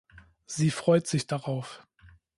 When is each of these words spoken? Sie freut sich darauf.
Sie 0.47 0.71
freut 0.71 1.05
sich 1.05 1.27
darauf. 1.27 1.85